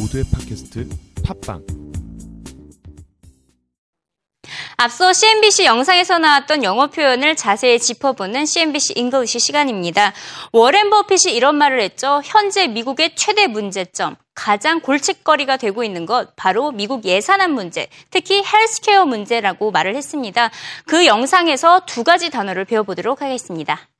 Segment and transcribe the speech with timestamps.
[0.00, 0.88] 모두의 팟캐스트
[1.24, 1.62] 팟빵
[4.78, 10.14] 앞서 CNBC 영상에서 나왔던 영어 표현을 자세히 짚어보는 CNBC English 시간입니다.
[10.52, 12.22] 워렌 버핏이 이런 말을 했죠.
[12.24, 19.04] 현재 미국의 최대 문제점, 가장 골칫거리가 되고 있는 것 바로 미국 예산안 문제, 특히 헬스케어
[19.04, 20.50] 문제라고 말을 했습니다.
[20.86, 23.90] 그 영상에서 두 가지 단어를 배워보도록 하겠습니다.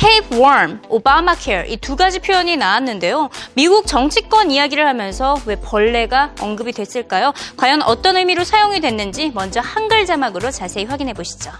[0.00, 3.30] tapeworm, 오바마케어 이 두 가지 표현이 나왔는데요.
[3.54, 7.32] 미국 정치권 이야기를 하면서 왜 벌레가 언급이 됐을까요?
[7.56, 11.50] 과연 어떤 의미로 사용이 됐는지 먼저 한글 자막으로 자세히 확인해 보시죠.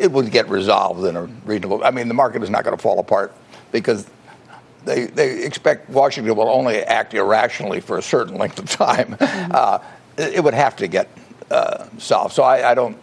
[0.00, 1.82] It would get resolved in a reasonable.
[1.84, 3.32] I mean, the market is not going to fall apart
[3.72, 4.06] because
[4.84, 9.16] they they expect Washington will only act irrationally for a certain length of time.
[9.50, 9.78] Uh,
[10.16, 11.08] it, it would have to get
[11.50, 12.32] uh, solved.
[12.34, 12.96] So I, I don't.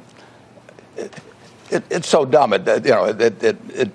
[0.97, 2.53] it, it's so dumb.
[2.53, 3.91] It, you know, it, it, it,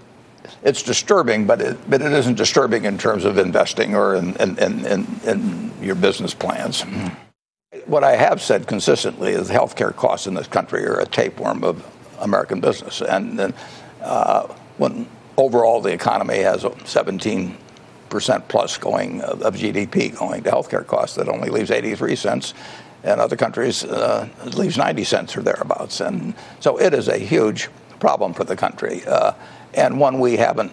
[0.64, 4.58] it's disturbing, but it, but it isn't disturbing in terms of investing or in, in,
[4.58, 6.84] in, in your business plans.
[7.86, 11.86] What I have said consistently is healthcare costs in this country are a tapeworm of
[12.20, 13.02] American business.
[13.02, 13.54] And, and
[14.02, 17.58] uh, when overall the economy has 17
[18.10, 22.54] percent plus going of GDP going to healthcare costs, that only leaves 83 cents
[23.06, 26.02] in other countries, uh, it leaves 90 cents or thereabouts.
[26.02, 29.34] And so it is a huge problem for the country uh,
[29.76, 30.72] and one we haven't,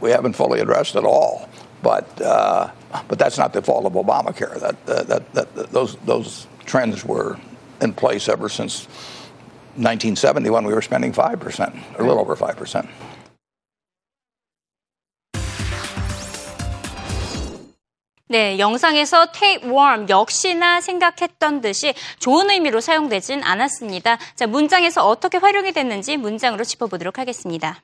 [0.00, 1.48] we haven't fully addressed at all.
[1.82, 2.70] But, uh,
[3.08, 4.58] but that's not the fault of Obamacare.
[4.60, 7.38] That, uh, that, that, that, those, those trends were
[7.80, 8.86] in place ever since
[9.76, 12.88] 1970 when we were spending 5%, or a little over 5%.
[18.30, 24.18] 네, 영상에서 tapeworm 역시나 생각했던 듯이 좋은 의미로 사용되진 않았습니다.
[24.36, 27.82] 자, 문장에서 어떻게 활용이 됐는지 문장으로 짚어보도록 하겠습니다.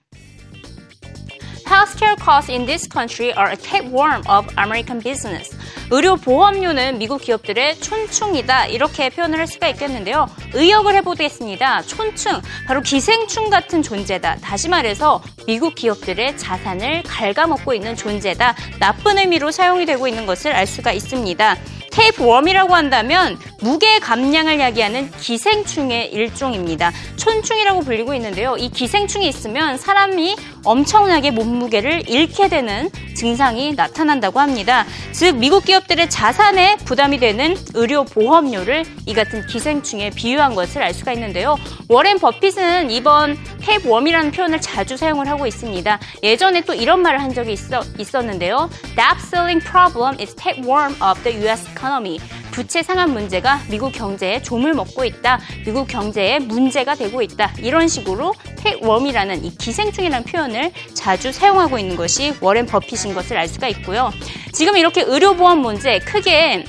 [1.77, 5.55] Healthcare costs in this country are a tapeworm of American business.
[5.91, 8.69] 의료 보험료는 미국 기업들의 촌충이다.
[8.69, 10.27] 이렇게 표현을 할 수가 있겠는데요.
[10.55, 11.83] 의역을 해보겠습니다.
[11.83, 14.37] 촌충, 바로 기생충 같은 존재다.
[14.37, 18.55] 다시 말해서 미국 기업들의 자산을 갉아먹고 있는 존재다.
[18.81, 21.57] 나쁜 의미로 사용이 되고 있는 것을 알 수가 있습니다.
[21.93, 26.93] 테이프웜이라고 한다면 무게 감량을 야기하는 기생충의 일종입니다.
[27.17, 28.57] 촌충이라고 불리고 있는데요.
[28.57, 34.87] 이 기생충이 있으면 사람이 엄청나게 몸무게를 잃게 되는 증상이 나타난다고 합니다.
[35.11, 41.13] 즉 미국 기업들의 자산에 부담이 되는 의료 보험료를 이 같은 기생충에 비유한 것을 알 수가
[41.15, 41.57] 있는데요.
[41.89, 45.99] 워렌 버핏은 이번 테이프웜이라는 표현을 자주 사용을 하고 있습니다.
[46.23, 48.71] 예전에 또 이런 말을 한 적이 있어, 있었는데요.
[48.95, 51.69] The absolute problem is tapeworm of the U.S.
[51.73, 52.21] economy.
[52.57, 55.41] 부채 상한 문제가 미국 경제에 좀을 먹고 있다.
[55.67, 57.53] 미국 경제에 문제가 되고 있다.
[57.59, 63.69] 이런 식으로 택웜이라는 이 기생충이라는 표현을 자주 사용하고 있는 것이 워렌 버핏인 것을 알 수가
[63.69, 64.11] 있고요.
[64.53, 66.65] 지금 이렇게 의료보험 문제 크게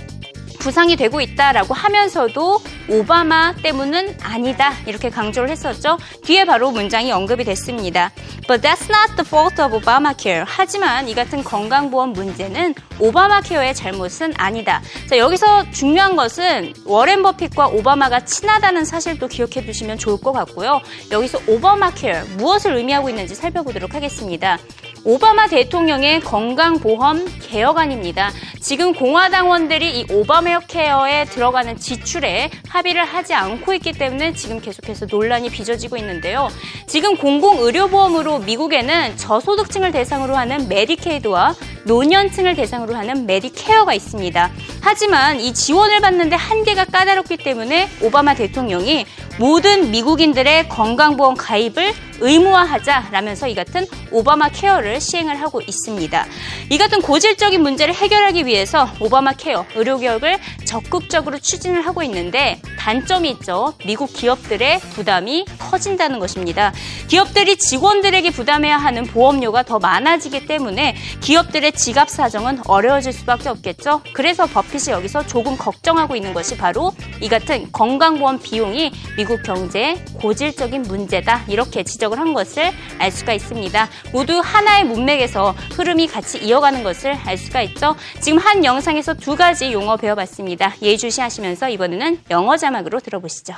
[0.59, 2.59] 부상이 되고 있다라고 하면서도
[2.89, 5.97] 오바마 때문은 아니다 이렇게 강조를 했었죠.
[6.23, 8.11] 뒤에 바로 문장이 언급이 됐습니다.
[8.47, 10.45] But that's not the fault of Obamacare.
[10.47, 14.81] 하지만 이 같은 건강보험 문제는 오바마 케어의 잘못은 아니다.
[15.09, 20.81] 자, 여기서 중요한 것은 워렌 버핏과 오바마가 친하다는 사실도 기억해 두시면 좋을 것 같고요.
[21.11, 24.57] 여기서 오바마 케어 무엇을 의미하고 있는지 살펴보도록 하겠습니다.
[25.03, 28.31] 오바마 대통령의 건강보험 개혁안입니다.
[28.59, 35.49] 지금 공화당원들이 이 오바마 케어에 들어가는 지출에 합의를 하지 않고 있기 때문에 지금 계속해서 논란이
[35.49, 36.49] 빚어지고 있는데요.
[36.87, 41.55] 지금 공공의료보험으로 미국에는 저소득층을 대상으로 하는 메디케이드와
[41.85, 44.51] 노년층을 대상으로 하는 메디케어가 있습니다.
[44.81, 49.05] 하지만 이 지원을 받는데 한계가 까다롭기 때문에 오바마 대통령이
[49.39, 56.25] 모든 미국인들의 건강보험 가입을 의무화하자라면서 이 같은 오바마 케어를 시행을 하고 있습니다.
[56.69, 63.73] 이 같은 고질적인 문제를 해결하기 위해서 오바마 케어 의료개혁을 적극적으로 추진을 하고 있는데 단점이 있죠.
[63.85, 66.73] 미국 기업들의 부담이 커진다는 것입니다.
[67.07, 74.01] 기업들이 직원들에게 부담해야 하는 보험료가 더 많아지기 때문에 기업들의 지갑 사정은 어려워질 수밖에 없겠죠.
[74.13, 80.83] 그래서 버핏이 여기서 조금 걱정하고 있는 것이 바로 이 같은 건강보험 비용이 미국 경제의 고질적인
[80.83, 81.43] 문제다.
[81.49, 83.89] 이렇게 지적을 한 것을 알 수가 있습니다.
[84.13, 87.97] 모두 하나의 문맥에서 흐름이 같이 이어가는 것을 알 수가 있죠.
[88.21, 90.75] 지금 한 영상에서 두 가지 용어 배워봤습니다.
[90.81, 93.53] 예의주시하시면서 이번에는 영어 자막으로 들어보시죠.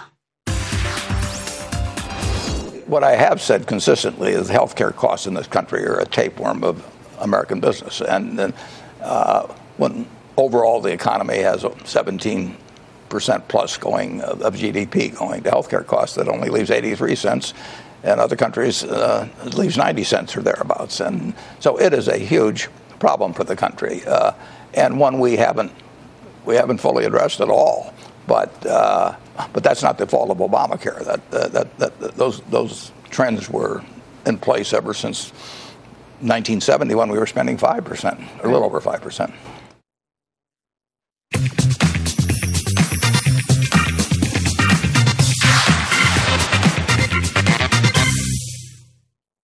[2.89, 6.81] What I have said consistently is healthcare costs in this country are a tapeworm of
[7.21, 8.01] American business.
[8.01, 8.51] And
[9.03, 9.43] uh,
[9.77, 10.07] when
[10.37, 12.57] overall the economy has 17
[13.09, 17.53] percent plus going of GDP going to healthcare costs, that only leaves 83 cents,
[18.03, 20.99] and other countries uh, leaves 90 cents or thereabouts.
[20.99, 22.69] And so it is a huge
[22.99, 24.33] problem for the country, uh,
[24.73, 25.71] and one we haven't
[26.45, 27.93] we haven't fully addressed at all.
[28.27, 29.15] But uh,
[29.53, 31.03] but that's not the fault of Obamacare.
[31.05, 33.83] That, uh, that, that, that those those trends were
[34.25, 35.31] in place ever since
[36.21, 39.33] 1970 when we were spending five percent, a little over five percent.